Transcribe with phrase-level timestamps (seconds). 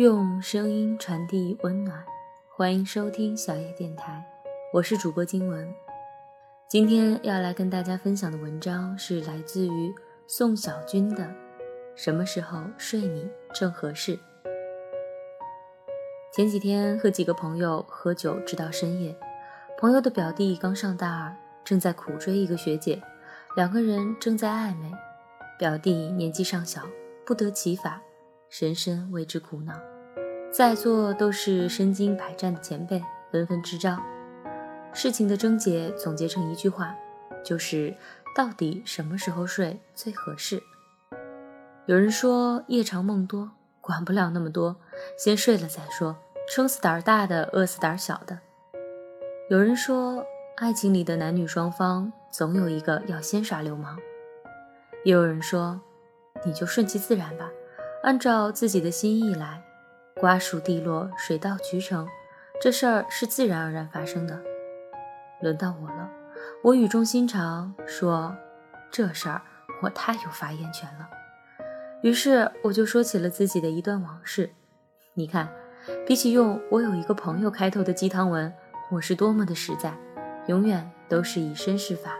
[0.00, 2.02] 用声音传递温暖，
[2.48, 4.24] 欢迎收听小叶电台，
[4.72, 5.70] 我是主播金文。
[6.66, 9.94] 今天要来跟大家分享的文章是来自于
[10.26, 11.24] 宋小军的
[11.94, 14.16] 《什么时候睡你正合适》。
[16.32, 19.14] 前几天和几个朋友喝酒，直到深夜。
[19.76, 23.02] 朋友的表弟刚上大二，正在苦追一个学姐，
[23.54, 24.90] 两个人正在暧昧。
[25.58, 26.88] 表弟年纪尚小，
[27.26, 28.00] 不得其法，
[28.48, 29.74] 深深为之苦恼。
[30.50, 33.00] 在座都是身经百战的前辈，
[33.30, 33.96] 纷纷支招。
[34.92, 36.92] 事情的症结总结成一句话，
[37.44, 37.94] 就是
[38.34, 40.60] 到底什么时候睡最合适？
[41.86, 44.74] 有人说夜长梦多，管不了那么多，
[45.16, 46.16] 先睡了再说，
[46.48, 48.40] 撑死胆儿大的，饿死胆儿小的。
[49.48, 50.24] 有人说
[50.56, 53.96] 爱情里的男女双方总有一个要先耍流氓，
[55.04, 55.80] 也有人说
[56.44, 57.48] 你就顺其自然吧，
[58.02, 59.62] 按照自己的心意来，
[60.20, 62.06] 瓜熟蒂落，水到渠成，
[62.60, 64.38] 这事儿是自然而然发生的。
[65.40, 66.10] 轮到我了，
[66.62, 68.36] 我语重心长说
[68.92, 69.40] ：“这事儿
[69.80, 71.08] 我太有发言权了。”
[72.04, 74.50] 于是我就说起了自己的一段往事。
[75.14, 75.50] 你看，
[76.06, 78.52] 比起用我有一个朋友开头的鸡汤文，
[78.90, 79.94] 我是多么的实在，
[80.48, 82.12] 永远都是以身试法。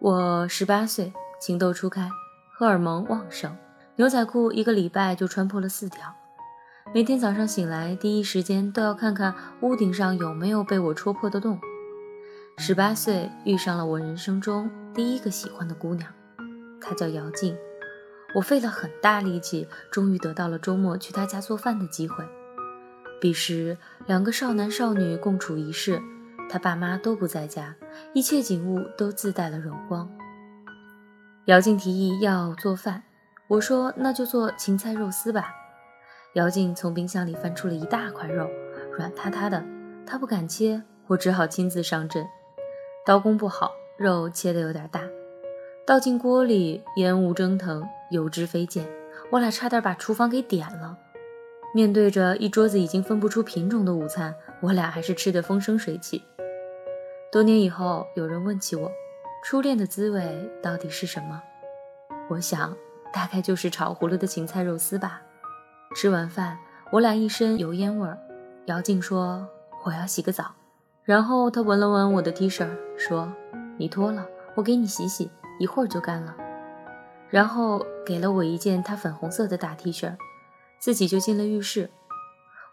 [0.00, 2.10] 我十八岁，情窦初开，
[2.52, 3.56] 荷尔蒙旺盛，
[3.94, 6.12] 牛仔裤一个礼拜就穿破了四条。
[6.94, 11.58] 每天早上醒来，第一时间都要看看屋顶上有没有被我戳破的洞。
[12.58, 16.12] 十八岁遇上了我人生中第一个喜欢的姑娘，
[16.82, 17.56] 她叫姚静。
[18.34, 22.22] 我费了很大力气，终于得到了周末去她家做饭的机会。
[23.22, 25.98] 彼时，两个少男少女共处一室，
[26.50, 27.74] 他爸妈都不在家，
[28.12, 30.10] 一切景物都自带了柔光。
[31.46, 33.04] 姚静提议要做饭，
[33.48, 35.54] 我说那就做芹菜肉丝吧。
[36.34, 38.48] 姚静从冰箱里翻出了一大块肉，
[38.96, 39.62] 软塌塌的，
[40.06, 42.26] 她不敢切，我只好亲自上阵。
[43.04, 45.02] 刀工不好，肉切得有点大，
[45.86, 48.86] 倒进锅里，烟雾蒸腾，油脂飞溅，
[49.30, 50.96] 我俩差点把厨房给点了。
[51.74, 56.22] 面对着一桌子已经分不出品种的午餐，我俩还是吃得风生水起。
[57.30, 58.90] 多年以后，有人问起我，
[59.44, 61.42] 初恋的滋味到底是什么？
[62.30, 62.74] 我想，
[63.12, 65.20] 大概就是炒糊了的芹菜肉丝吧。
[65.94, 66.58] 吃完饭，
[66.90, 68.18] 我俩一身油烟味儿。
[68.66, 69.46] 姚静说
[69.84, 70.52] ：“我要洗个澡。”
[71.04, 72.66] 然后她闻了闻我的 T 恤，
[72.96, 73.32] 说
[73.76, 76.34] ：“你脱了，我给你洗洗，一会儿就干了。”
[77.28, 80.16] 然后给了我一件她粉红色的大 T 恤，
[80.78, 81.90] 自己就进了浴室。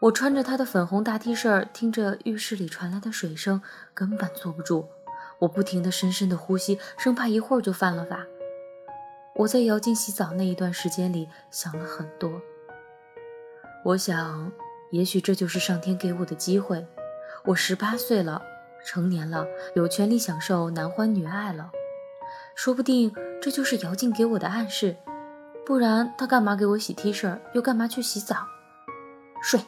[0.00, 3.60] 我穿着她的粉红大 T 恤，听着浴室里传来的水声，
[3.94, 4.88] 根本坐不住。
[5.40, 8.24] 我不停地深深的呼吸，生怕一会儿就犯了法。
[9.36, 12.40] 我在姚静洗澡那一段时间里想了很多。
[13.84, 14.50] 我想，
[14.90, 16.86] 也许这就是上天给我的机会。
[17.44, 18.42] 我十八岁了，
[18.84, 21.70] 成年了，有权利享受男欢女爱了。
[22.54, 24.96] 说不定这就是姚静给我的暗示，
[25.64, 28.36] 不然他干嘛给我洗 T 恤，又干嘛去洗澡？
[29.40, 29.60] 睡，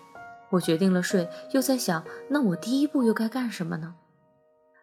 [0.50, 1.28] 我决定了睡。
[1.52, 3.94] 又在想，那我第一步又该干什么呢？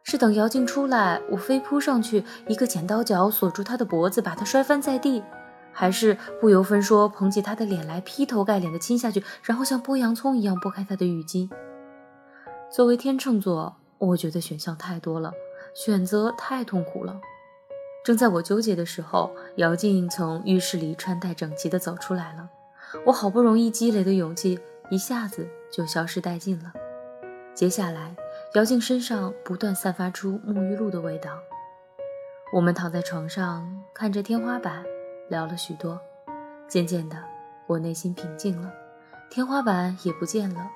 [0.03, 5.21] 是等姚静出来，我飞扑上去，一个剪刀脚锁住她的脖子，把她摔翻在地。
[5.79, 11.47] 还是不由分说捧起他的脸来劈头盖脸的亲下去，然后像剥洋葱一样剥开他的浴巾。
[12.71, 15.31] 作为天秤座，我觉得选项太多了，
[15.75, 17.21] 选择太痛苦了。
[18.03, 22.49] 正在我纠结的时候，姚静从浴室里穿戴整齐的走出来了。
[23.05, 24.59] 我好不容易积累的勇气
[24.89, 26.73] 一下子就消失殆尽了。
[27.53, 28.15] 接下来，
[28.55, 31.37] 姚静身上不断散发出沐浴露的味道。
[32.51, 34.83] 我们躺在床上，看着天花板。
[35.29, 35.99] 聊了许多，
[36.67, 37.17] 渐渐的，
[37.67, 38.71] 我内心平静了，
[39.29, 40.69] 天花板也不见了，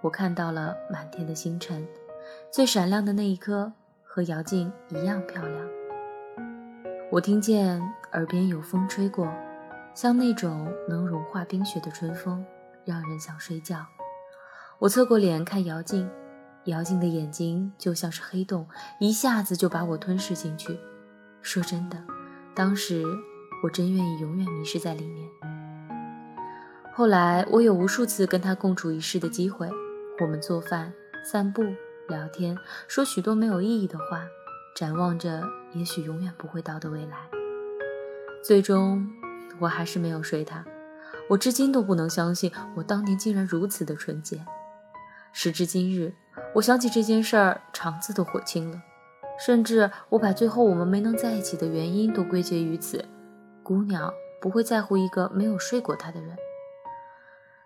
[0.00, 1.86] 我看到了满天的星辰，
[2.50, 3.72] 最闪亮的那一颗
[4.02, 5.68] 和姚静一样漂亮。
[7.12, 7.80] 我听见
[8.12, 9.32] 耳边有风吹过，
[9.94, 12.44] 像那种能融化冰雪的春风，
[12.84, 13.86] 让人想睡觉。
[14.80, 16.10] 我侧过脸看姚静，
[16.64, 18.66] 姚静的眼睛就像是黑洞，
[18.98, 20.76] 一下子就把我吞噬进去。
[21.42, 21.96] 说真的，
[22.56, 23.04] 当时。
[23.62, 25.28] 我真愿意永远迷失在里面。
[26.92, 29.68] 后来，我有无数次跟他共处一室的机会，
[30.20, 30.92] 我们做饭、
[31.24, 31.62] 散步、
[32.08, 32.56] 聊天，
[32.86, 34.24] 说许多没有意义的话，
[34.76, 35.42] 展望着
[35.72, 37.16] 也许永远不会到的未来。
[38.44, 39.08] 最终，
[39.58, 40.64] 我还是没有睡他。
[41.30, 44.44] 我至今都不能相信，我当年竟然如此的纯洁。
[45.32, 46.14] 时至今日，
[46.54, 48.80] 我想起这件事儿，肠子都火青了。
[49.44, 53.04] 甚至我把最后我们没能在一起的原因都归结于此。
[53.64, 56.36] 姑娘不会在乎一个没有睡过她的人。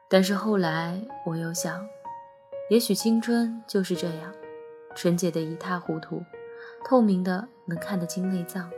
[0.08, 1.86] 但是后来我又想，
[2.70, 4.32] 也许青春就是这样，
[4.94, 6.22] 纯洁的一塌糊涂，
[6.84, 8.70] 透明的能看得清内脏。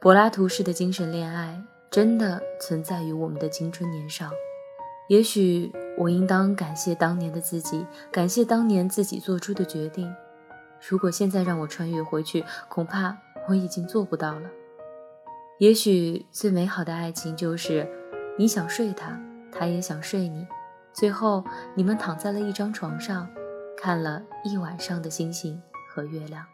[0.00, 1.58] 柏拉图式的精神恋爱
[1.90, 4.28] 真的存在于我们的青春年少。
[5.08, 10.14] 也许我应当感谢当年的自己，感谢当年自己做出的决定。
[10.86, 13.16] 如果现在让我穿越回去，恐怕
[13.48, 14.50] 我已经做不到了。
[15.58, 17.88] 也许最美好的爱情就是
[18.38, 19.20] 你想睡他。
[19.56, 20.44] 他也想睡你，
[20.92, 21.44] 最后
[21.76, 23.30] 你们躺在了一张床上，
[23.76, 26.44] 看了一晚上的星星和月亮。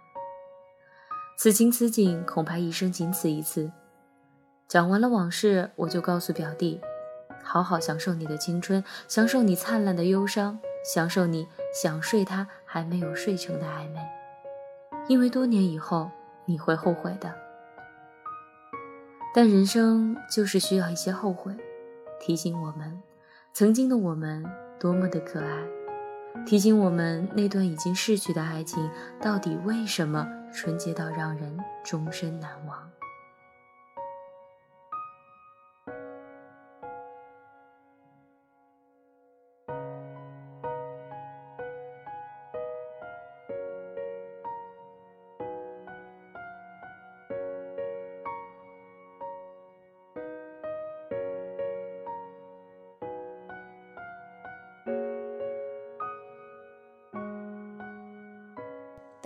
[1.38, 3.72] 此情此景，恐怕一生仅此一次。
[4.68, 6.78] 讲完了往事，我就告诉表弟，
[7.42, 13.98] 好好享受你的青春，享受你灿烂的忧伤，享受你想睡他还没有睡成的暧昧，
[15.08, 16.10] 因为多年以后
[16.44, 17.34] 你会后悔的。
[19.34, 21.54] 但人生就是需要一些后悔。
[22.20, 23.00] 提醒我们，
[23.52, 24.44] 曾经的我们
[24.78, 28.90] 多么的可爱；提醒我们，那段已经逝去的爱情，
[29.20, 32.90] 到底为什么纯洁到让人终身难忘。